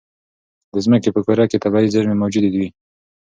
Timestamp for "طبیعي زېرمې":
1.63-2.15